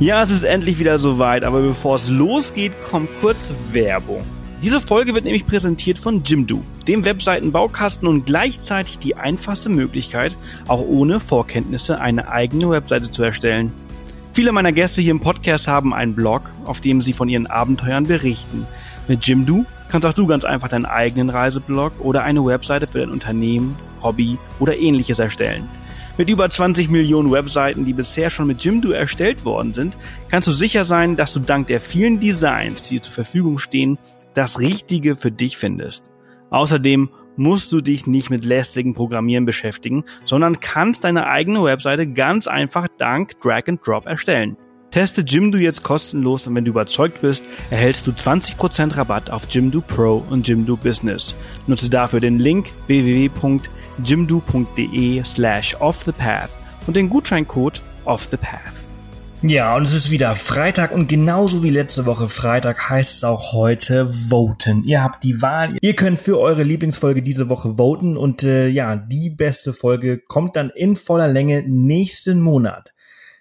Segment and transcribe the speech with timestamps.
[0.00, 4.22] Ja, es ist endlich wieder soweit, aber bevor es losgeht, kommt kurz Werbung.
[4.62, 10.36] Diese Folge wird nämlich präsentiert von Jimdo, dem Webseitenbaukasten und gleichzeitig die einfachste Möglichkeit,
[10.68, 13.72] auch ohne Vorkenntnisse eine eigene Webseite zu erstellen.
[14.34, 18.06] Viele meiner Gäste hier im Podcast haben einen Blog, auf dem sie von ihren Abenteuern
[18.06, 18.68] berichten.
[19.08, 23.10] Mit Jimdo kannst auch du ganz einfach deinen eigenen Reiseblog oder eine Webseite für dein
[23.10, 25.68] Unternehmen, Hobby oder ähnliches erstellen.
[26.18, 29.96] Mit über 20 Millionen Webseiten, die bisher schon mit Jimdo erstellt worden sind,
[30.28, 33.98] kannst du sicher sein, dass du dank der vielen Designs, die dir zur Verfügung stehen,
[34.34, 36.10] das Richtige für dich findest.
[36.50, 42.48] Außerdem musst du dich nicht mit lästigen Programmieren beschäftigen, sondern kannst deine eigene Webseite ganz
[42.48, 44.56] einfach dank Drag and Drop erstellen.
[44.98, 49.80] Teste Jimdo jetzt kostenlos und wenn du überzeugt bist, erhältst du 20% Rabatt auf Jimdo
[49.80, 51.36] Pro und Jimdo Business.
[51.68, 53.30] Nutze dafür den Link www
[54.02, 56.50] jimdo.de slash offthepath
[56.88, 58.72] und den Gutscheincode offthepath.
[59.42, 63.52] Ja, und es ist wieder Freitag und genauso wie letzte Woche Freitag heißt es auch
[63.52, 64.82] heute voten.
[64.82, 65.76] Ihr habt die Wahl.
[65.80, 70.56] Ihr könnt für eure Lieblingsfolge diese Woche voten und äh, ja, die beste Folge kommt
[70.56, 72.92] dann in voller Länge nächsten Monat.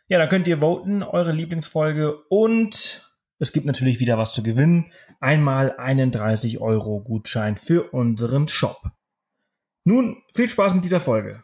[0.08, 4.92] Ja, da könnt ihr voten, eure Lieblingsfolge und es gibt natürlich wieder was zu gewinnen.
[5.20, 8.92] Einmal einen 30 Euro Gutschein für unseren Shop.
[9.84, 11.44] Nun, viel Spaß mit dieser Folge.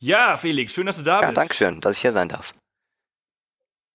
[0.00, 1.30] Ja, Felix, schön, dass du da ja, bist.
[1.30, 2.52] Ja, danke schön, dass ich hier sein darf.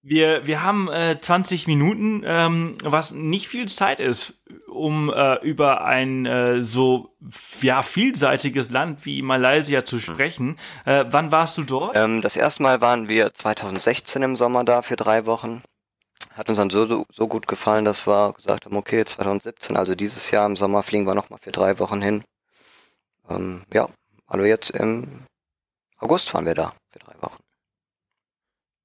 [0.01, 4.33] Wir, wir haben äh, 20 Minuten, ähm, was nicht viel Zeit ist,
[4.67, 7.13] um äh, über ein äh, so
[7.61, 10.57] ja, vielseitiges Land wie Malaysia zu sprechen.
[10.85, 11.97] Äh, wann warst du dort?
[11.97, 15.61] Ähm, das erste Mal waren wir 2016 im Sommer da für drei Wochen.
[16.33, 19.95] Hat uns dann so, so, so gut gefallen, dass wir gesagt haben, okay, 2017, also
[19.95, 22.23] dieses Jahr im Sommer fliegen wir nochmal für drei Wochen hin.
[23.29, 23.87] Ähm, ja,
[24.27, 25.25] also jetzt im
[25.99, 27.37] August fahren wir da für drei Wochen.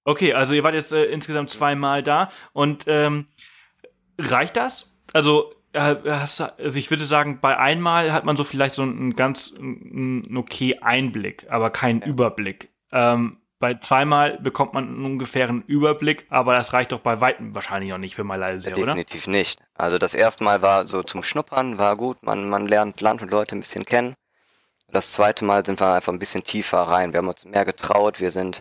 [0.04, 3.26] Okay, also ihr wart jetzt äh, insgesamt zweimal da und ähm,
[4.18, 4.98] reicht das?
[5.12, 9.16] Also, äh, hast, also ich würde sagen, bei einmal hat man so vielleicht so einen
[9.16, 12.06] ganz einen okay Einblick, aber keinen ja.
[12.06, 12.70] Überblick.
[12.92, 17.90] Ähm, bei zweimal bekommt man einen ungefähren Überblick, aber das reicht doch bei weitem wahrscheinlich
[17.90, 18.86] noch nicht für Malaysia, ja, oder?
[18.86, 19.58] Definitiv nicht.
[19.74, 23.30] Also das erste Mal war so zum Schnuppern, war gut, man, man lernt Land und
[23.30, 24.14] Leute ein bisschen kennen.
[24.94, 27.12] Das zweite Mal sind wir einfach ein bisschen tiefer rein.
[27.12, 28.60] Wir haben uns mehr getraut, wir sind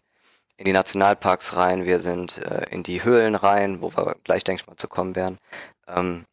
[0.57, 4.63] in die Nationalparks rein, wir sind äh, in die Höhlen rein, wo wir gleich, denke
[4.63, 5.37] ich mal, zu kommen werden.
[5.87, 6.25] Ähm,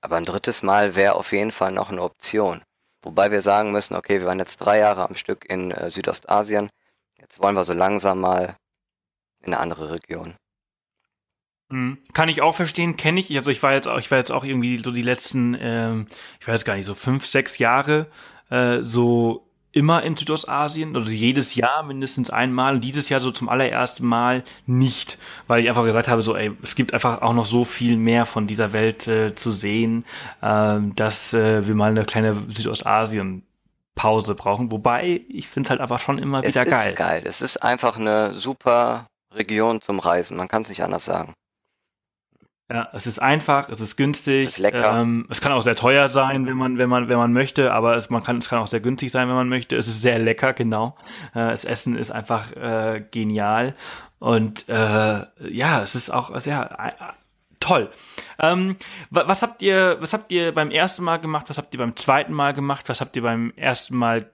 [0.00, 2.60] aber ein drittes Mal wäre auf jeden Fall noch eine Option.
[3.02, 6.68] Wobei wir sagen müssen, okay, wir waren jetzt drei Jahre am Stück in äh, Südostasien,
[7.20, 8.56] jetzt wollen wir so langsam mal
[9.38, 10.34] in eine andere Region.
[11.68, 11.98] Mhm.
[12.14, 13.36] Kann ich auch verstehen, kenne ich.
[13.36, 16.08] Also ich war jetzt auch, ich war jetzt auch irgendwie so die letzten, ähm,
[16.40, 18.10] ich weiß gar nicht, so fünf, sechs Jahre
[18.50, 23.48] äh, so immer in Südostasien, also jedes Jahr mindestens einmal und dieses Jahr so zum
[23.48, 27.44] allerersten Mal nicht, weil ich einfach gesagt habe, so ey, es gibt einfach auch noch
[27.46, 30.04] so viel mehr von dieser Welt äh, zu sehen,
[30.40, 33.44] äh, dass äh, wir mal eine kleine Südostasien
[33.94, 34.70] Pause brauchen.
[34.72, 36.80] Wobei, ich finde es halt einfach schon immer wieder es geil.
[36.80, 37.22] Es ist geil.
[37.24, 40.36] Es ist einfach eine super Region zum Reisen.
[40.36, 41.34] Man kann es nicht anders sagen.
[42.70, 44.44] Ja, es ist einfach, es ist günstig.
[44.44, 45.00] Es ist lecker.
[45.00, 47.96] Ähm, es kann auch sehr teuer sein, wenn man, wenn man, wenn man möchte, aber
[47.96, 49.76] es, man kann, es kann auch sehr günstig sein, wenn man möchte.
[49.76, 50.94] Es ist sehr lecker, genau.
[51.30, 53.74] Äh, das Essen ist einfach äh, genial.
[54.18, 54.72] Und äh,
[55.48, 57.14] ja, es ist auch sehr äh,
[57.58, 57.90] toll.
[58.38, 58.76] Ähm,
[59.10, 61.48] was habt ihr, was habt ihr beim ersten Mal gemacht?
[61.48, 62.88] Was habt ihr beim zweiten Mal gemacht?
[62.90, 64.30] Was habt ihr beim ersten Mal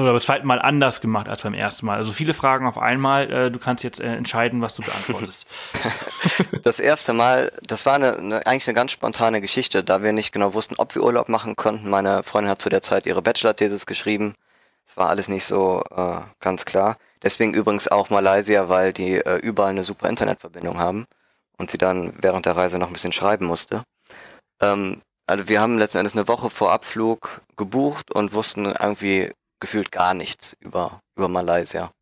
[0.00, 1.96] oder beim zweiten Mal anders gemacht als beim ersten Mal?
[1.96, 3.30] Also viele Fragen auf einmal.
[3.30, 5.46] Äh, du kannst jetzt äh, entscheiden, was du beantwortest.
[6.62, 10.32] das erste Mal, das war eine, eine, eigentlich eine ganz spontane Geschichte, da wir nicht
[10.32, 11.90] genau wussten, ob wir Urlaub machen konnten.
[11.90, 14.34] Meine Freundin hat zu der Zeit ihre Bachelor-Thesis geschrieben.
[14.86, 16.96] Es war alles nicht so äh, ganz klar.
[17.22, 21.06] Deswegen übrigens auch Malaysia, weil die äh, überall eine super Internetverbindung haben
[21.58, 23.82] und sie dann während der Reise noch ein bisschen schreiben musste.
[24.60, 29.30] Ähm, also wir haben letzten Endes eine Woche vor Abflug gebucht und wussten irgendwie
[29.62, 31.92] gefühlt gar nichts über, über Malaysia.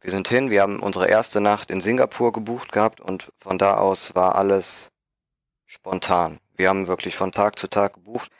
[0.00, 3.76] Wir sind hin, wir haben unsere erste Nacht in Singapur gebucht gehabt und von da
[3.76, 4.90] aus war alles
[5.66, 6.40] spontan.
[6.56, 8.30] Wir haben wirklich von Tag zu Tag gebucht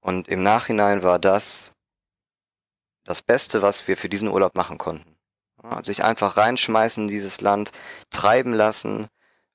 [0.00, 1.72] und im Nachhinein war das
[3.04, 5.16] das Beste, was wir für diesen Urlaub machen konnten.
[5.62, 7.70] Ja, sich einfach reinschmeißen in dieses Land,
[8.10, 9.06] treiben lassen.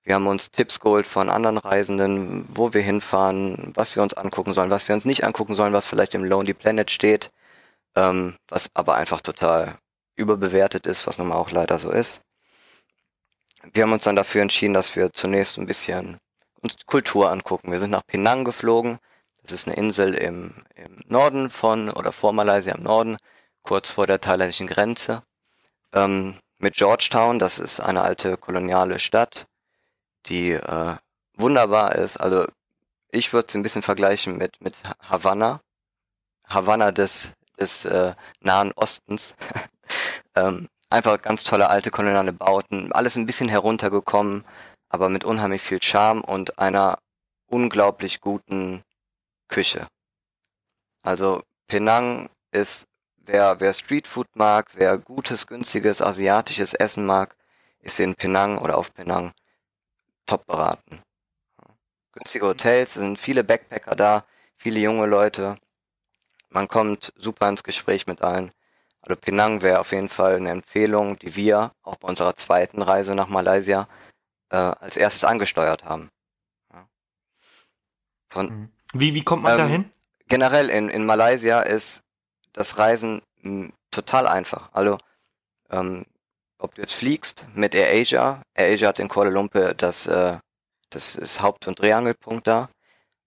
[0.03, 4.53] Wir haben uns Tipps geholt von anderen Reisenden, wo wir hinfahren, was wir uns angucken
[4.53, 7.29] sollen, was wir uns nicht angucken sollen, was vielleicht im Lonely Planet steht.
[7.95, 9.77] Ähm, was aber einfach total
[10.15, 12.21] überbewertet ist, was nun mal auch leider so ist.
[13.73, 16.19] Wir haben uns dann dafür entschieden, dass wir zunächst ein bisschen
[16.61, 17.71] uns Kultur angucken.
[17.71, 18.99] Wir sind nach Penang geflogen.
[19.41, 23.17] Das ist eine Insel im, im Norden von oder vor Malaysia im Norden,
[23.63, 25.23] kurz vor der thailändischen Grenze.
[25.93, 29.47] Ähm, mit Georgetown, das ist eine alte koloniale Stadt,
[30.27, 30.95] die äh,
[31.35, 32.17] wunderbar ist.
[32.17, 32.45] Also
[33.09, 35.61] ich würde es ein bisschen vergleichen mit, mit Havanna.
[36.45, 39.35] Havanna des, des äh, Nahen Ostens.
[40.35, 44.43] ähm, einfach ganz tolle alte koloniale Bauten, alles ein bisschen heruntergekommen,
[44.89, 46.97] aber mit unheimlich viel Charme und einer
[47.47, 48.83] unglaublich guten
[49.47, 49.87] Küche.
[51.03, 52.85] Also Penang ist,
[53.17, 57.35] wer, wer Streetfood mag, wer gutes, günstiges, asiatisches Essen mag,
[57.79, 59.31] ist in Penang oder auf Penang
[60.25, 61.01] top beraten
[62.11, 64.25] günstige Hotels, sind viele Backpacker da,
[64.55, 65.57] viele junge Leute.
[66.51, 68.51] Man kommt super ins Gespräch mit allen.
[69.01, 73.15] Also Penang wäre auf jeden Fall eine Empfehlung, die wir auch bei unserer zweiten Reise
[73.15, 73.87] nach Malaysia
[74.49, 76.09] äh, als erstes angesteuert haben.
[76.71, 76.87] Ja.
[78.29, 78.71] Von, mhm.
[78.93, 79.91] wie, wie kommt man ähm, dahin?
[80.27, 82.03] Generell in, in Malaysia ist
[82.53, 84.69] das Reisen m, total einfach.
[84.73, 84.97] Also
[85.71, 86.05] ähm,
[86.59, 90.37] ob du jetzt fliegst mit AirAsia, AirAsia hat in Kuala Lumpur das äh,
[90.91, 92.69] das ist Haupt- und Drehangelpunkt da.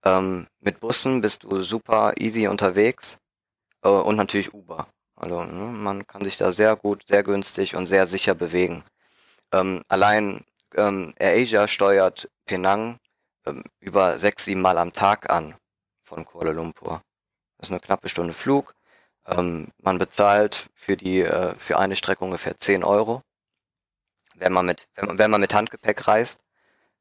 [0.04, 3.18] Ähm, mit Bussen bist du super easy unterwegs
[3.82, 4.88] äh, und natürlich Uber.
[5.16, 8.84] Also ne, man kann sich da sehr gut, sehr günstig und sehr sicher bewegen.
[9.52, 12.98] Ähm, allein ähm, AirAsia steuert Penang
[13.46, 15.54] ähm, über sechs, sieben Mal am Tag an
[16.02, 17.02] von Kuala Lumpur.
[17.58, 18.74] Das ist eine knappe Stunde Flug.
[19.26, 23.22] Ähm, man bezahlt für die äh, für eine Strecke ungefähr 10 Euro,
[24.34, 26.40] wenn man mit wenn man, wenn man mit Handgepäck reist.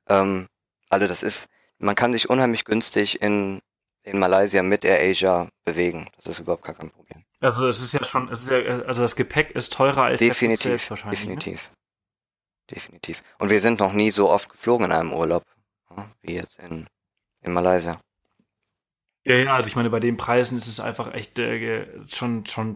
[0.07, 0.47] Ähm,
[0.89, 1.47] also das ist,
[1.79, 3.61] man kann sich unheimlich günstig in,
[4.03, 6.09] in Malaysia mit AirAsia bewegen.
[6.17, 7.23] Das ist überhaupt gar kein Problem.
[7.41, 10.89] Also es ist ja schon, es ist ja, also das Gepäck ist teurer als definitiv,
[10.89, 11.25] wahrscheinlich.
[11.25, 11.35] Ne?
[11.35, 11.69] Definitiv.
[11.69, 11.77] Ne?
[12.75, 13.23] Definitiv.
[13.39, 15.43] Und wir sind noch nie so oft geflogen in einem Urlaub,
[16.21, 16.87] wie jetzt in,
[17.41, 17.97] in Malaysia.
[19.25, 22.75] Ja, ja, also ich meine, bei den Preisen ist es einfach echt äh, schon, schon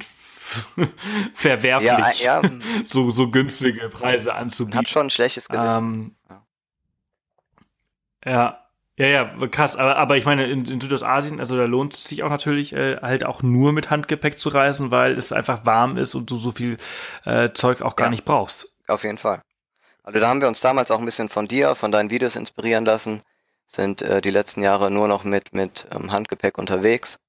[1.33, 2.51] verwerflich, ja, ja.
[2.85, 4.79] so, so günstige Preise anzubieten.
[4.79, 5.77] Hat schon ein schlechtes Gewissen.
[5.77, 6.47] Ähm, ja.
[8.25, 8.67] Ja.
[8.97, 9.75] Ja, ja, krass.
[9.75, 12.97] Aber, aber ich meine, in, in Südostasien, also da lohnt es sich auch natürlich, äh,
[12.97, 16.51] halt auch nur mit Handgepäck zu reisen, weil es einfach warm ist und du so
[16.51, 16.77] viel
[17.25, 18.71] äh, Zeug auch gar ja, nicht brauchst.
[18.88, 19.41] Auf jeden Fall.
[20.03, 22.85] Also da haben wir uns damals auch ein bisschen von dir, von deinen Videos inspirieren
[22.85, 23.21] lassen,
[23.67, 27.19] sind äh, die letzten Jahre nur noch mit, mit ähm, Handgepäck unterwegs.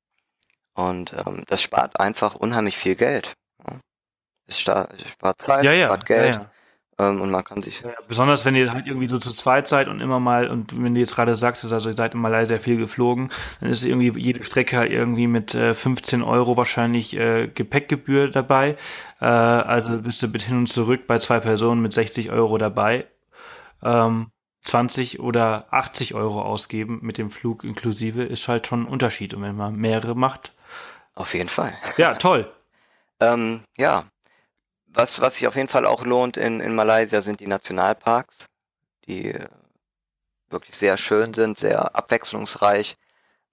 [0.74, 3.34] Und ähm, das spart einfach unheimlich viel Geld.
[4.46, 6.36] Es spart Zeit, ja, ja, spart Geld.
[6.36, 6.50] Ja,
[7.00, 7.82] ähm, und man kann sich.
[7.82, 10.94] Ja, besonders wenn ihr halt irgendwie so zu zweit seid und immer mal, und wenn
[10.94, 13.30] du jetzt gerade sagst, also ihr seid in Malaysia viel geflogen,
[13.60, 18.76] dann ist irgendwie jede Strecke irgendwie mit äh, 15 Euro wahrscheinlich äh, Gepäckgebühr dabei.
[19.20, 23.06] Äh, also bist du mit hin und zurück bei zwei Personen mit 60 Euro dabei.
[23.82, 29.34] Ähm, 20 oder 80 Euro ausgeben mit dem Flug inklusive ist halt schon ein Unterschied.
[29.34, 30.52] Und wenn man mehrere macht.
[31.14, 31.74] Auf jeden Fall.
[31.96, 32.52] Ja, toll.
[33.20, 34.04] ähm, ja,
[34.88, 38.46] was, was sich auf jeden Fall auch lohnt in, in Malaysia sind die Nationalparks,
[39.06, 39.48] die äh,
[40.50, 42.96] wirklich sehr schön sind, sehr abwechslungsreich.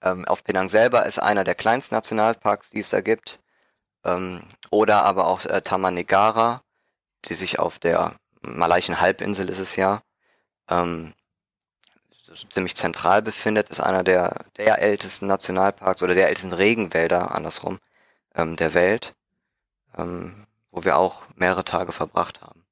[0.02, 3.40] Ähm, auf Penang selber ist einer der kleinsten Nationalparks, die es da gibt.
[4.06, 6.64] Ähm, oder aber auch äh, Taman Negara,
[7.26, 10.02] die sich auf der malaiischen Halbinsel ist es ja,
[10.70, 11.14] ähm,
[12.50, 17.80] ziemlich zentral befindet, ist einer der, der ältesten Nationalparks oder der ältesten Regenwälder andersrum
[18.36, 19.16] ähm, der Welt.
[19.98, 22.66] Ähm, wo wir auch mehrere Tage verbracht haben.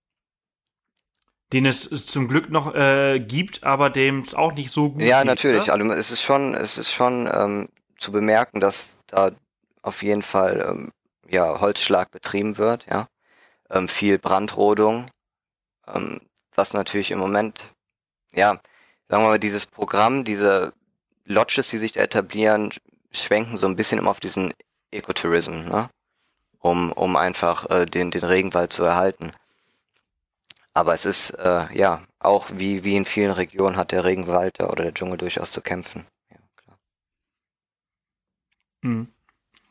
[1.54, 5.02] Den es, es zum Glück noch äh, gibt, aber dem es auch nicht so gut
[5.02, 5.72] Ja, geht, natürlich.
[5.72, 5.74] Oder?
[5.74, 9.32] Also es ist schon, es ist schon ähm, zu bemerken, dass da
[9.82, 10.92] auf jeden Fall ähm,
[11.30, 13.08] ja Holzschlag betrieben wird, ja.
[13.70, 15.06] Ähm, viel Brandrodung,
[15.88, 16.20] ähm,
[16.56, 17.74] was natürlich im Moment,
[18.34, 18.60] ja,
[19.08, 20.74] sagen wir mal, dieses Programm, diese
[21.24, 22.74] Lodges, die sich da etablieren,
[23.12, 24.54] schwenken so ein bisschen immer auf diesen
[24.92, 25.90] Ecotourism, ne?
[26.64, 29.34] Um, um einfach äh, den, den Regenwald zu erhalten.
[30.74, 34.84] Aber es ist, äh, ja, auch wie, wie in vielen Regionen hat der Regenwald oder
[34.84, 36.06] der Dschungel durchaus zu kämpfen.
[36.32, 36.78] Ja, klar.
[38.82, 39.08] Hm.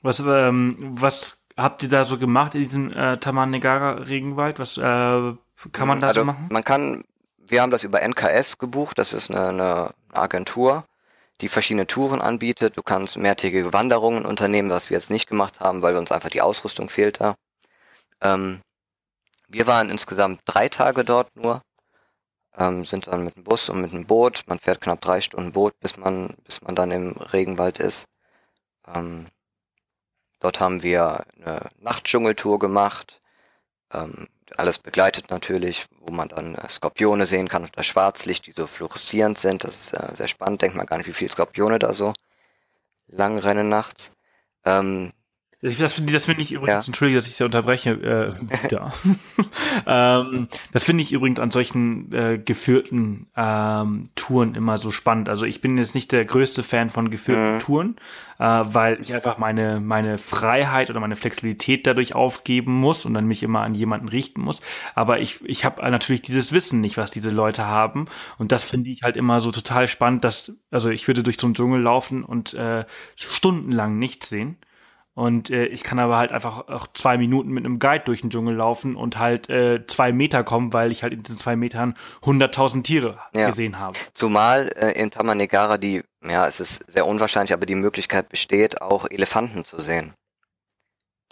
[0.03, 4.59] Was, ähm, was habt ihr da so gemacht in diesem äh, Tamanegara-Regenwald?
[4.59, 6.49] Was äh, kann man da also, so machen?
[6.51, 7.05] Man kann,
[7.39, 10.85] wir haben das über NKS gebucht, das ist eine, eine Agentur,
[11.41, 12.77] die verschiedene Touren anbietet.
[12.77, 16.43] Du kannst mehrtägige Wanderungen unternehmen, was wir jetzt nicht gemacht haben, weil uns einfach die
[16.43, 17.35] Ausrüstung fehlte.
[18.21, 18.61] Ähm,
[19.49, 21.63] wir waren insgesamt drei Tage dort nur,
[22.57, 24.45] ähm, sind dann mit dem Bus und mit dem Boot.
[24.47, 28.07] Man fährt knapp drei Stunden Boot, bis man, bis man dann im Regenwald ist.
[28.95, 29.27] Ähm,
[30.43, 33.21] Dort haben wir eine Nachtdschungeltour gemacht.
[33.93, 34.27] Ähm,
[34.59, 39.39] alles begleitet natürlich, wo man dann äh, Skorpione sehen kann unter Schwarzlicht, die so fluoreszierend
[39.39, 39.65] sind.
[39.65, 40.63] Das ist äh, sehr spannend.
[40.63, 42.13] Denkt man gar nicht, wie viele Skorpione da so
[43.07, 44.13] lang rennen nachts.
[44.65, 45.13] Ähm,
[45.63, 46.91] das finde das find ich übrigens, ja.
[46.91, 48.93] entschuldige, dass ich da unterbreche, äh, wieder.
[49.87, 55.29] ähm, das finde ich übrigens an solchen äh, geführten ähm, Touren immer so spannend.
[55.29, 57.61] Also ich bin jetzt nicht der größte Fan von geführten mhm.
[57.61, 57.97] Touren,
[58.41, 63.27] äh, weil ich einfach meine, meine Freiheit oder meine Flexibilität dadurch aufgeben muss und dann
[63.29, 64.61] mich immer an jemanden richten muss.
[64.97, 68.07] Aber ich, ich habe natürlich dieses Wissen nicht, was diese Leute haben.
[68.37, 71.47] Und das finde ich halt immer so total spannend, dass, also ich würde durch so
[71.47, 74.57] einen Dschungel laufen und äh, stundenlang nichts sehen.
[75.15, 78.31] Und äh, ich kann aber halt einfach auch zwei Minuten mit einem Guide durch den
[78.31, 81.95] Dschungel laufen und halt äh, zwei Meter kommen, weil ich halt in diesen zwei Metern
[82.25, 83.47] hunderttausend Tiere ja.
[83.47, 83.99] gesehen habe.
[84.15, 89.07] Zumal äh, in Tamanegara die, ja, es ist sehr unwahrscheinlich, aber die Möglichkeit besteht, auch
[89.11, 90.15] Elefanten zu sehen,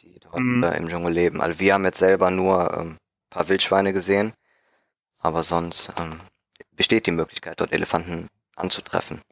[0.00, 0.62] die dort mhm.
[0.62, 1.40] äh, im Dschungel leben.
[1.40, 2.98] Also wir haben jetzt selber nur ähm,
[3.30, 4.34] paar Wildschweine gesehen,
[5.20, 6.20] aber sonst ähm,
[6.76, 9.22] besteht die Möglichkeit, dort Elefanten anzutreffen.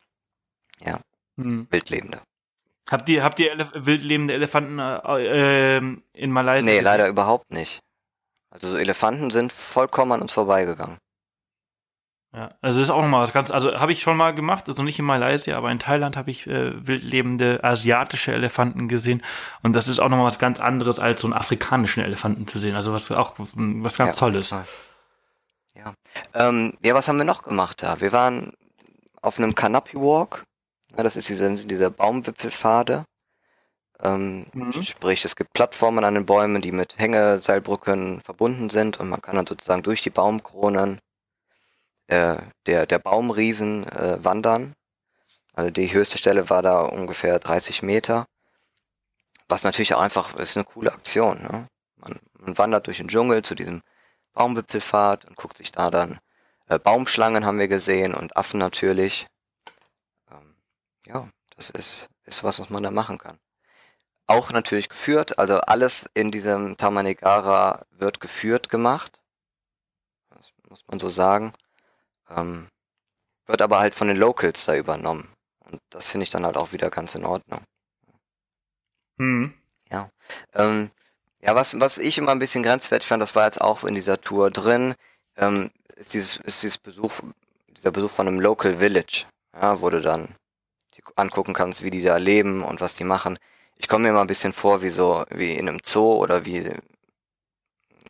[0.81, 1.01] Ja,
[1.37, 1.67] mhm.
[1.71, 2.23] Wildlebende.
[2.91, 6.71] Habt ihr, habt ihr Ele wildlebende Elefanten äh, ähm, in Malaysia?
[6.71, 7.81] Nee, leider überhaupt nicht.
[8.51, 10.97] Also Elefanten sind vollkommen an uns vorbeigegangen.
[12.35, 14.83] Ja, also das ist auch nochmal was ganz, also habe ich schon mal gemacht, also
[14.83, 19.23] nicht in Malaysia, aber in Thailand habe ich äh, wildlebende asiatische Elefanten gesehen
[19.63, 22.77] und das ist auch nochmal was ganz anderes als so einen afrikanischen Elefanten zu sehen,
[22.77, 24.55] also was auch was ganz ja, Tolles.
[25.75, 25.95] Ja.
[26.35, 27.99] Ähm, ja, was haben wir noch gemacht da?
[28.03, 28.53] Wir waren
[29.23, 30.45] auf einem Canopy Walk
[30.99, 33.05] ja, das ist diese, diese Baumwipfelpfade.
[34.03, 34.83] Ähm, mhm.
[34.83, 39.37] Sprich, es gibt Plattformen an den Bäumen, die mit Hängeseilbrücken verbunden sind und man kann
[39.37, 41.01] dann sozusagen durch die Baumkronen
[42.09, 42.37] äh,
[42.67, 44.75] der, der Baumriesen äh, wandern.
[45.55, 48.27] Also die höchste Stelle war da ungefähr 30 Meter.
[49.49, 51.43] Was natürlich auch einfach ist eine coole Aktion.
[51.43, 51.69] Ne?
[51.97, 53.83] Man, man wandert durch den Dschungel zu diesem
[54.33, 56.19] Baumwipfelpfad und guckt sich da dann
[56.67, 59.29] äh, Baumschlangen haben wir gesehen und Affen natürlich
[61.09, 63.39] ja, das ist, ist was, was man da machen kann.
[64.27, 69.19] Auch natürlich geführt, also alles in diesem Tamanegara wird geführt gemacht.
[70.31, 71.55] Das muss man so sagen.
[72.29, 72.69] Ähm,
[73.47, 75.33] wird aber halt von den Locals da übernommen.
[75.61, 77.63] Und das finde ich dann halt auch wieder ganz in Ordnung.
[79.17, 79.55] Mhm.
[79.91, 80.11] Ja.
[80.55, 80.91] Ähm,
[81.41, 84.21] ja, was, was ich immer ein bisschen grenzwertig fand, das war jetzt auch in dieser
[84.21, 84.95] Tour drin,
[85.37, 87.21] ähm, ist dieses, ist dieses Besuch,
[87.71, 89.27] dieser Besuch von einem Local Village.
[89.55, 90.35] Ja, wurde dann
[91.17, 93.39] angucken kannst, wie die da leben und was die machen.
[93.77, 96.73] Ich komme mir immer ein bisschen vor wie so, wie in einem Zoo oder wie,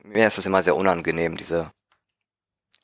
[0.03, 1.71] mir ist es immer sehr unangenehm, diese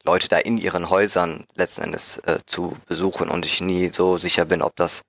[0.05, 4.45] Leute da in ihren Häusern letzten Endes äh, zu besuchen und ich nie so sicher
[4.45, 5.03] bin, ob das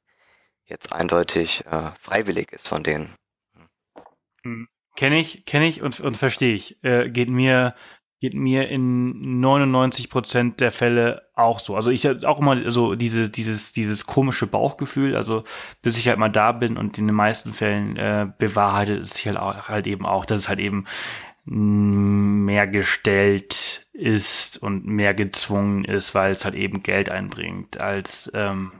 [0.65, 3.13] jetzt eindeutig äh, freiwillig ist von denen.
[4.43, 4.67] Hm.
[4.95, 6.81] Kenne ich, kenne ich und, und verstehe ich.
[6.83, 7.75] Äh, geht mir
[8.21, 11.75] geht mir in 99 Prozent der Fälle auch so.
[11.75, 15.43] Also ich habe auch immer so diese, dieses, dieses komische Bauchgefühl, also
[15.81, 19.27] bis ich halt mal da bin und in den meisten Fällen äh, bewahrheitet es sich
[19.27, 20.85] halt, auch, halt eben auch, dass es halt eben
[21.47, 27.79] mehr gestellt ist und mehr gezwungen ist, weil es halt eben Geld einbringt.
[27.79, 28.71] Als ähm,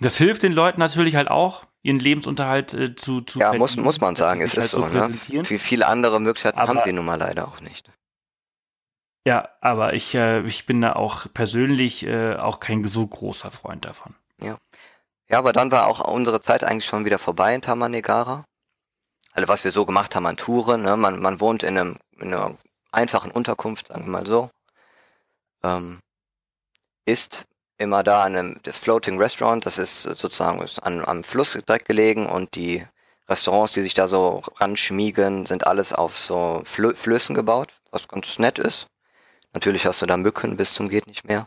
[0.00, 4.00] das hilft den Leuten natürlich halt auch, ihren Lebensunterhalt äh, zu, zu Ja, muss, muss
[4.00, 4.98] man sagen, es ist halt so.
[4.98, 5.10] Ne?
[5.48, 7.90] Wie viele andere Möglichkeiten Aber, haben die nun mal leider auch nicht.
[9.26, 13.84] Ja, aber ich, äh, ich bin da auch persönlich äh, auch kein so großer Freund
[13.84, 14.14] davon.
[14.40, 14.56] Ja.
[15.28, 18.44] Ja, aber dann war auch unsere Zeit eigentlich schon wieder vorbei in Tamanegara.
[19.32, 20.96] Also was wir so gemacht haben an Touren, ne?
[20.96, 22.56] man, man wohnt in, einem, in einer
[22.90, 24.50] einfachen Unterkunft, sagen wir mal so.
[25.62, 26.00] Ähm,
[27.04, 27.44] ist
[27.78, 32.26] immer da an einem Floating Restaurant, das ist sozusagen ist an, am Fluss direkt gelegen
[32.26, 32.84] und die
[33.28, 38.38] Restaurants, die sich da so ranschmiegen, sind alles auf so Flö Flößen gebaut, was ganz
[38.38, 38.88] nett ist.
[39.52, 41.46] Natürlich hast du da Mücken bis zum geht nicht mehr.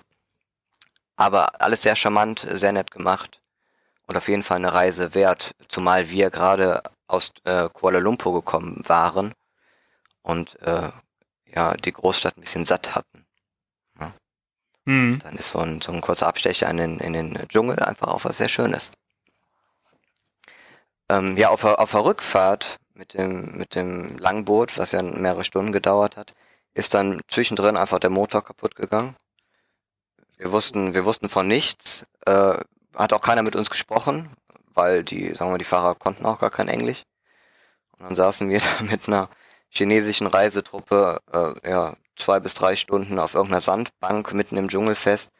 [1.16, 3.40] Aber alles sehr charmant, sehr nett gemacht
[4.08, 8.84] und auf jeden Fall eine Reise wert, zumal wir gerade aus äh, Kuala Lumpur gekommen
[8.88, 9.34] waren
[10.22, 10.92] und äh,
[11.46, 13.26] ja die Großstadt ein bisschen satt hatten.
[14.00, 14.14] Ja.
[14.86, 15.20] Mhm.
[15.20, 18.26] Dann ist so ein, so ein kurzer Abstecher in den, in den Dschungel einfach auch
[18.26, 18.92] was sehr Schönes.
[21.10, 25.72] Ähm, ja, auf, auf der Rückfahrt mit dem, mit dem Langboot, was ja mehrere Stunden
[25.72, 26.34] gedauert hat,
[26.74, 29.16] ist dann zwischendrin einfach der Motor kaputt gegangen.
[30.38, 32.06] Wir wussten, wir wussten von nichts.
[32.26, 32.58] Äh,
[32.96, 34.30] hat auch keiner mit uns gesprochen,
[34.74, 37.04] weil die, sagen wir, die Fahrer konnten auch gar kein Englisch.
[37.92, 39.30] Und dann saßen wir da mit einer
[39.70, 45.32] chinesischen Reisetruppe, äh, ja, zwei bis drei Stunden auf irgendeiner Sandbank mitten im Dschungel fest,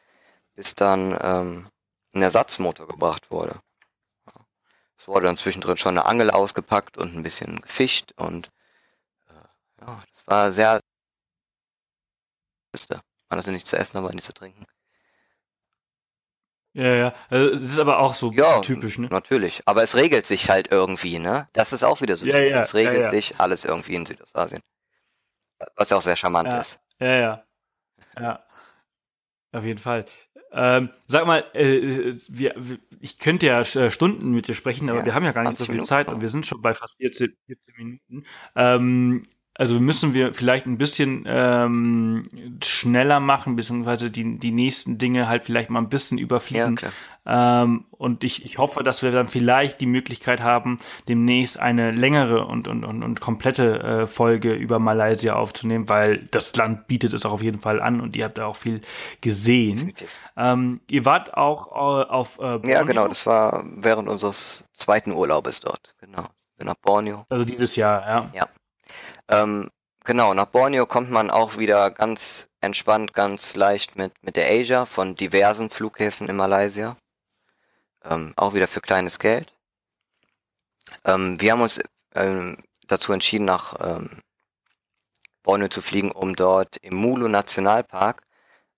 [0.54, 1.68] bis dann ähm,
[2.14, 3.60] ein Ersatzmotor gebracht wurde.
[4.98, 8.50] es wurde dann zwischendrin schon eine Angel ausgepackt und ein bisschen gefischt und
[9.28, 10.80] äh, ja, das war sehr
[12.90, 14.66] man hatte nichts zu essen, aber nichts zu trinken.
[16.74, 17.14] Ja, ja.
[17.30, 19.06] Also, das ist aber auch so ja, typisch, ne?
[19.08, 19.62] Natürlich.
[19.64, 21.48] Aber es regelt sich halt irgendwie, ne?
[21.52, 22.26] Das ist auch wieder so.
[22.26, 23.10] Ja, ja, es regelt ja, ja.
[23.10, 24.60] sich alles irgendwie in Südostasien.
[25.76, 26.80] Was ja auch sehr charmant ist.
[26.98, 27.44] Ja, ja.
[28.18, 28.44] Ja.
[29.52, 30.04] Auf jeden Fall.
[30.50, 32.54] Ähm, sag mal, äh, wir,
[33.00, 35.64] ich könnte ja äh, Stunden mit dir sprechen, aber wir haben ja gar nicht so
[35.64, 36.14] 20 viel Minuten Zeit noch.
[36.14, 38.24] und wir sind schon bei fast 14, 14 Minuten.
[38.54, 39.22] Ähm,
[39.56, 42.24] also müssen wir vielleicht ein bisschen ähm,
[42.62, 46.74] schneller machen, beziehungsweise die, die nächsten Dinge halt vielleicht mal ein bisschen Ja, überfliegen.
[46.76, 46.92] klar.
[47.26, 50.76] Ähm, und ich, ich hoffe, dass wir dann vielleicht die Möglichkeit haben,
[51.08, 56.54] demnächst eine längere und, und, und, und komplette äh, Folge über Malaysia aufzunehmen, weil das
[56.56, 58.82] Land bietet es auch auf jeden Fall an und ihr habt da auch viel
[59.20, 59.94] gesehen.
[60.36, 62.84] Ähm, ihr wart auch äh, auf äh, Ja, Borneo?
[62.84, 65.94] genau, das war während unseres zweiten Urlaubes dort.
[66.00, 66.24] Genau.
[66.62, 67.24] Nach Borneo.
[67.30, 68.48] Also dieses Jahr, ja.
[69.28, 69.70] Ähm,
[70.04, 74.86] genau, nach Borneo kommt man auch wieder ganz entspannt, ganz leicht mit, mit der Asia
[74.86, 76.96] von diversen Flughäfen in Malaysia.
[78.02, 79.54] Ähm, auch wieder für kleines Geld.
[81.04, 81.80] Ähm, wir haben uns
[82.14, 84.10] ähm, dazu entschieden, nach ähm,
[85.42, 88.22] Borneo zu fliegen, um dort im Mulu Nationalpark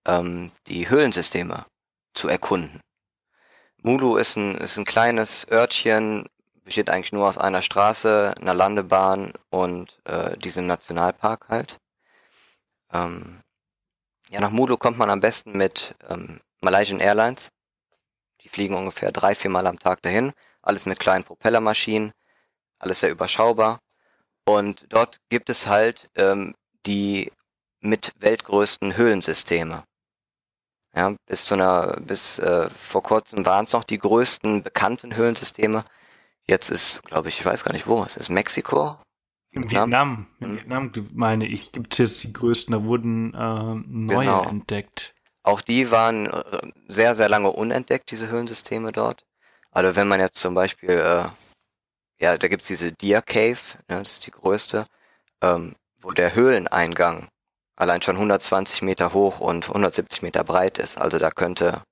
[0.07, 1.67] ähm, die Höhlensysteme
[2.15, 2.81] zu erkunden.
[3.83, 6.27] Mulu ist ein, ist ein kleines Örtchen,
[6.67, 11.79] besteht eigentlich nur aus einer Straße, einer Landebahn und äh, diesem Nationalpark halt.
[12.93, 13.41] Ähm,
[14.31, 17.51] ja, nach Mulu kommt man am besten mit ähm, Malaysian Airlines.
[18.41, 20.33] Die fliegen ungefähr drei, vier Mal am Tag dahin.
[20.61, 22.11] Alles mit kleinen Propellermaschinen,
[22.81, 23.79] alles sehr überschaubar.
[24.45, 27.31] Und dort gibt es halt ähm, die
[27.79, 29.85] mit weltgrößten Höhlensysteme.
[30.97, 35.85] Ja, bis zu einer, bis äh, vor kurzem waren es noch die größten bekannten Höhlensysteme.
[36.49, 38.99] Jetzt ist, glaube ich, ich weiß gar nicht wo, es ist Mexiko.
[39.51, 40.57] Im Vietnam, im Mhm.
[40.57, 44.43] Vietnam meine ich, gibt es jetzt die größten, da wurden äh, neue Genau.
[44.45, 45.15] entdeckt.
[45.43, 49.25] Auch die waren äh, sehr, sehr lange unentdeckt, diese Höhlensysteme dort.
[49.71, 51.25] Also wenn man jetzt zum Beispiel, äh,
[52.21, 54.87] ja, da gibt's diese Deer Cave, ne, das ist die größte,
[55.43, 57.29] ähm, wo der Höhleneingang
[57.77, 60.99] allein schon 120 Meter hoch und 170 Meter breit ist.
[60.99, 61.83] Also da könnte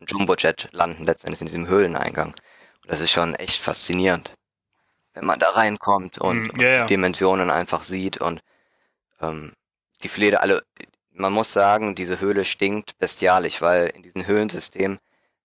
[0.00, 2.34] ein Jumbojet landen letztendlich in diesem Höhleneingang.
[2.82, 4.34] Und das ist schon echt faszinierend,
[5.14, 6.84] wenn man da reinkommt und, Mm, und ja, ja.
[6.84, 8.42] die Dimensionen einfach sieht und
[9.20, 9.52] ähm,
[10.02, 10.64] die Fleder alle.
[11.10, 14.98] Man muss sagen, diese Höhle stinkt bestialisch, weil in diesem Höhlensystem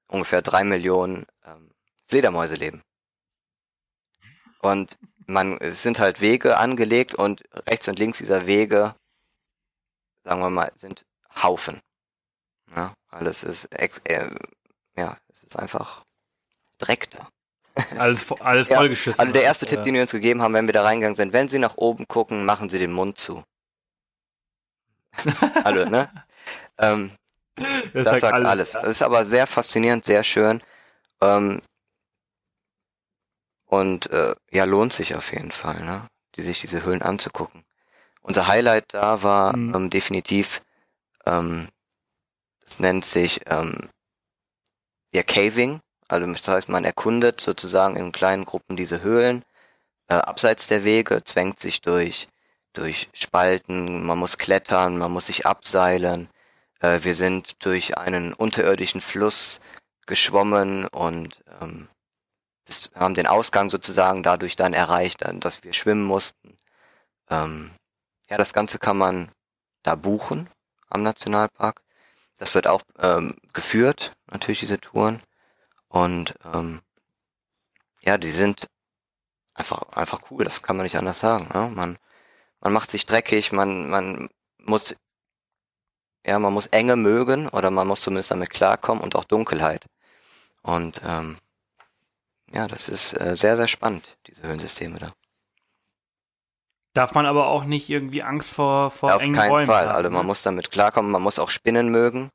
[0.07, 1.71] ungefähr drei Millionen ähm,
[2.07, 2.81] Fledermäuse leben.
[4.61, 4.97] Und
[5.27, 8.95] man, es sind halt Wege angelegt und rechts und links dieser Wege,
[10.23, 11.05] sagen wir mal, sind
[11.43, 11.81] Haufen.
[12.75, 14.29] Ja, alles ist, ex äh,
[14.95, 16.03] ja, es ist einfach
[16.77, 17.29] Dreck da.
[17.97, 19.19] Alles, alles Ja, vollgeschissen.
[19.19, 21.33] Also der erste Und, Tipp, den wir uns gegeben haben, wenn wir da reingegangen sind,
[21.33, 23.43] wenn Sie nach oben gucken, machen Sie den Mund zu.
[25.65, 26.09] Hallo, ne?
[26.77, 27.11] Ähm,
[27.55, 28.73] das, das sagt alles.
[28.73, 28.81] ja.
[28.81, 30.61] Das ist aber sehr faszinierend, sehr schön.
[31.21, 31.61] Ähm,
[33.65, 36.07] und äh, ja, lohnt sich auf jeden Fall, ne?
[36.35, 37.63] Die sich diese Höhlen anzugucken.
[38.21, 39.75] Unser Highlight da war Mhm.
[39.75, 40.61] ähm, definitiv,
[41.25, 41.67] ähm,
[42.61, 43.89] das nennt sich ähm,
[45.13, 45.79] ja Caving.
[46.07, 49.43] Also das heißt, man erkundet sozusagen in kleinen Gruppen diese Höhlen,
[50.09, 52.27] äh, abseits der Wege, zwängt sich durch
[52.77, 56.29] durch Spalten, man muss klettern, man muss sich abseilen.
[56.79, 59.59] Äh, wir sind durch einen unterirdischen Fluss
[60.05, 61.89] geschwommen und ähm,
[62.95, 66.55] haben den Ausgang sozusagen dadurch dann erreicht, dann, dass wir schwimmen mussten.
[67.29, 67.71] Ähm,
[68.29, 69.31] ja, das Ganze kann man
[69.83, 70.49] da buchen
[70.89, 71.81] am Nationalpark.
[72.37, 75.21] Das wird auch ähm, geführt, natürlich diese Touren.
[75.97, 76.81] Und ähm,
[78.01, 78.67] ja, die sind
[79.55, 80.43] einfach einfach cool.
[80.43, 81.49] Das kann man nicht anders sagen.
[81.53, 81.71] Ne?
[81.73, 81.97] Man
[82.61, 84.29] man macht sich dreckig, man man
[84.59, 84.95] muss
[86.25, 89.85] ja man muss Enge mögen oder man muss zumindest damit klarkommen und auch Dunkelheit.
[90.61, 91.37] Und ähm,
[92.51, 95.11] ja, das ist äh, sehr sehr spannend diese Höhlensysteme da.
[96.93, 99.87] Darf man aber auch nicht irgendwie Angst vor, vor Auf engen keinen Räumen Fall.
[99.87, 100.27] haben, Also man ne?
[100.27, 102.29] muss damit klarkommen, man muss auch Spinnen mögen.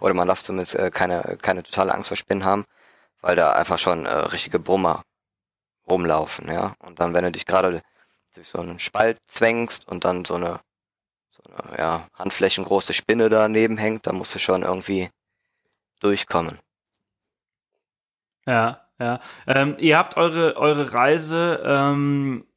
[0.00, 2.64] Oder man darf zumindest äh, keine, keine totale Angst vor Spinnen haben,
[3.20, 5.02] weil da einfach schon äh, richtige Brummer
[5.88, 6.74] rumlaufen, ja.
[6.78, 7.82] Und dann, wenn du dich gerade
[8.34, 10.60] durch so einen Spalt zwängst und dann so eine,
[11.30, 15.10] so eine ja, handflächengroße Spinne daneben hängt, dann musst du schon irgendwie
[16.00, 16.58] durchkommen.
[18.46, 19.20] Ja, ja.
[19.46, 22.47] Ähm, ihr habt eure, eure Reise ähm,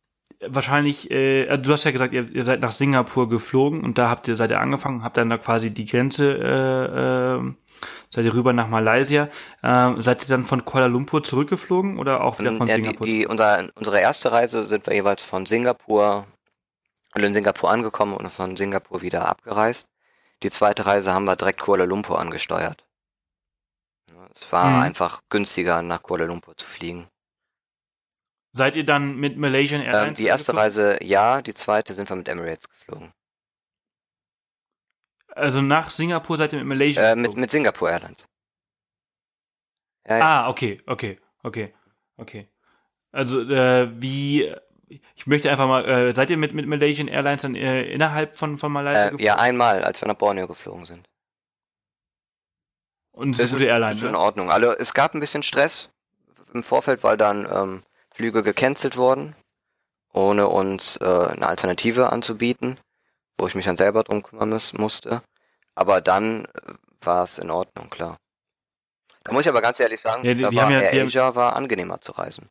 [0.48, 4.10] wahrscheinlich, äh, also du hast ja gesagt, ihr, ihr seid nach Singapur geflogen und da
[4.10, 7.54] habt ihr, seid ihr angefangen, habt dann da quasi die Grenze äh, äh,
[8.12, 9.30] seid ihr rüber nach Malaysia.
[9.64, 13.08] Ähm, seid ihr dann von Kuala Lumpur zurückgeflogen oder auch wieder von ja, Singapur?
[13.08, 16.28] Die, die, unser, unsere erste Reise sind wir jeweils von Singapur,
[17.12, 19.90] also in Singapur angekommen und von Singapur wieder abgereist.
[20.44, 22.86] Die zweite Reise haben wir direkt Kuala Lumpur angesteuert.
[24.36, 24.84] Es war Mhm.
[24.84, 27.08] einfach günstiger, nach Kuala Lumpur zu fliegen.
[28.54, 30.18] Seid ihr dann mit Malaysian Ähm, Airlines?
[30.18, 30.90] die erste zurückgeflogen?
[30.94, 33.14] Reise ja, die zweite sind wir mit Emirates geflogen.
[35.28, 37.42] Also nach Singapur seid ihr mit Malaysian Äh, mit, geflogen?
[37.42, 38.28] mit Singapore Airlines.
[40.08, 40.26] Ja, ja.
[40.46, 41.74] Ah, okay, okay, okay,
[42.18, 42.50] okay.
[43.14, 44.54] Also äh, wie,
[45.16, 48.58] ich möchte einfach mal, äh, seid ihr mit, mit Malaysian Airlines dann äh, innerhalb von,
[48.58, 51.08] von Malaysia äh, ja, einmal, als wir nach Borneo geflogen sind.
[53.14, 54.20] Und es ist eine gute Airline, ist in ne?
[54.20, 54.50] Ordnung.
[54.52, 55.90] Also es gab ein bisschen Stress
[56.54, 57.84] im Vorfeld, weil dann ähm,
[58.22, 59.36] Flüge gecancelt wurden,
[60.14, 62.78] ohne uns äh, eine Alternative anzubieten,
[63.40, 65.24] wo ich mich dann selber drum kümmern muss, musste.
[65.74, 68.18] Aber dann äh, war es in Ordnung, klar.
[69.24, 72.00] Da muss ich aber ganz ehrlich sagen, Ja, die- die war ja- Asia war angenehmer
[72.00, 72.48] zu reisen.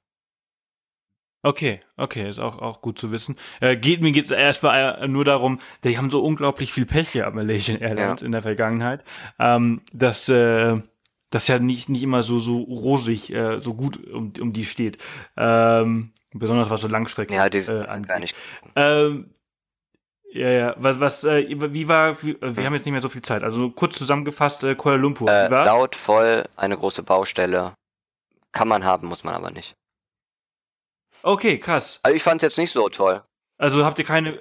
[1.42, 3.38] Okay, okay, ist auch, auch gut zu wissen.
[3.60, 7.36] Äh, geht, mir geht's erstmal äh, nur darum, die haben so unglaublich viel Pech gehabt,
[7.36, 8.26] Malaysian Airlines Ja.
[8.26, 9.04] in der Vergangenheit,
[9.38, 10.82] ähm, dass äh,
[11.30, 14.98] das ja nicht, nicht immer so, so rosig, äh, so gut um, um die steht.
[15.36, 18.08] Ähm, besonders was so Langstrecken Ja, die äh, sind angeht.
[18.08, 18.36] gar nicht.
[18.76, 19.32] Ähm,
[20.32, 20.74] ja, ja.
[20.78, 23.42] Was, was, äh, wie war, wie, äh, wir haben jetzt nicht mehr so viel Zeit.
[23.42, 25.28] Also kurz zusammengefasst, äh, Kuala Lumpur.
[25.28, 25.64] Äh, wie war?
[25.64, 27.74] laut, voll, eine große Baustelle.
[28.52, 29.74] Kann man haben, muss man aber nicht.
[31.22, 32.00] Okay, krass.
[32.02, 33.22] Also ich fand es jetzt nicht so toll.
[33.58, 34.38] Also habt ihr keine,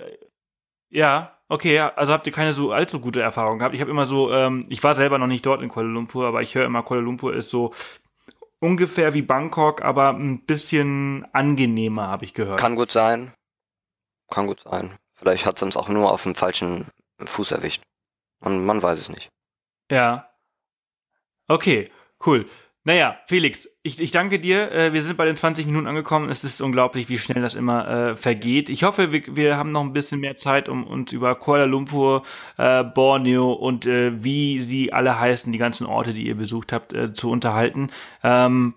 [0.90, 3.76] ja, okay, ja, also habt ihr keine so allzu gute Erfahrung gehabt.
[3.76, 6.42] Ich habe immer so, ähm, ich war selber noch nicht dort in Kuala Lumpur, aber
[6.42, 7.74] ich höre immer, Kuala Lumpur ist so
[8.60, 12.60] ungefähr wie Bangkok, aber ein bisschen angenehmer, habe ich gehört.
[12.60, 13.34] Kann gut sein.
[14.30, 14.98] Kann gut sein.
[15.14, 16.86] Vielleicht hat es uns auch nur auf dem falschen
[17.20, 17.84] Fuß erwischt.
[18.42, 19.30] Man, man weiß es nicht.
[19.92, 20.30] Ja.
[21.48, 21.92] Okay,
[22.26, 22.48] cool.
[22.90, 24.72] Naja, Felix, ich, ich danke dir.
[24.72, 26.28] Äh, wir sind bei den 20 Minuten angekommen.
[26.28, 28.68] Es ist unglaublich, wie schnell das immer äh, vergeht.
[28.68, 32.24] Ich hoffe, wir, wir haben noch ein bisschen mehr Zeit, um uns über Kuala Lumpur,
[32.58, 36.92] äh, Borneo und äh, wie sie alle heißen, die ganzen Orte, die ihr besucht habt,
[36.94, 37.92] äh, zu unterhalten.
[38.24, 38.74] Ähm,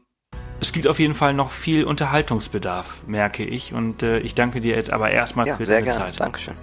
[0.61, 3.73] es gibt auf jeden Fall noch viel Unterhaltungsbedarf, merke ich.
[3.73, 5.99] Und äh, ich danke dir jetzt aber erstmal Ja, für sehr deine gerne.
[5.99, 6.21] Zeit.
[6.21, 6.57] Dankeschön.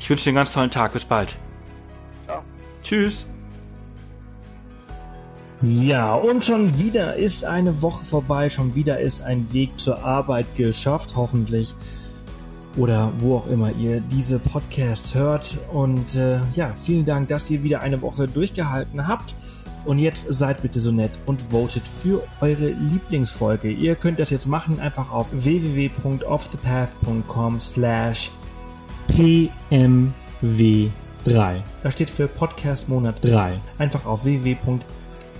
[0.00, 0.94] Ich wünsche dir einen ganz tollen Tag.
[0.94, 1.36] Bis bald.
[2.26, 2.42] Ciao.
[2.82, 3.26] Tschüss.
[5.68, 10.54] Ja, und schon wieder ist eine Woche vorbei, schon wieder ist ein Weg zur Arbeit
[10.54, 11.74] geschafft, hoffentlich.
[12.76, 15.58] Oder wo auch immer ihr diese Podcasts hört.
[15.72, 19.34] Und äh, ja, vielen Dank, dass ihr wieder eine Woche durchgehalten habt.
[19.86, 23.70] Und jetzt seid bitte so nett und votet für eure Lieblingsfolge.
[23.70, 28.30] Ihr könnt das jetzt machen einfach auf www.offthepath.com slash
[29.08, 30.90] PMW3.
[31.82, 33.60] Das steht für Podcast Monat 3.
[33.78, 34.24] Einfach auf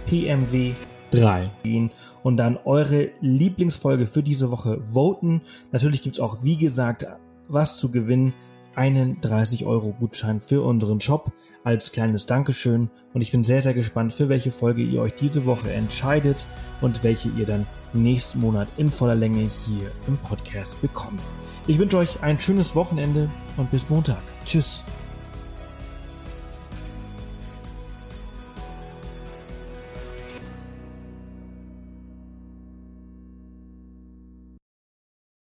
[0.07, 1.90] www.pmw3 gehen
[2.23, 5.42] und dann eure Lieblingsfolge für diese Woche voten.
[5.73, 7.07] Natürlich gibt's auch, wie gesagt,
[7.49, 8.33] was zu gewinnen.
[8.75, 11.33] Einen 30-Euro-Gutschein für unseren Shop
[11.64, 12.90] als kleines Dankeschön.
[13.14, 16.47] Und ich bin sehr, sehr gespannt, für welche Folge ihr euch diese Woche entscheidet
[16.83, 21.23] und welche ihr dann nächsten Monat in voller Länge hier im Podcast bekommt.
[21.66, 24.21] Ich wünsche euch ein schönes Wochenende und bis Montag.
[24.45, 24.85] Tschüss.